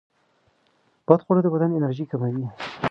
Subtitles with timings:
[1.07, 2.45] بدخواړه د بدن انرژي کموي.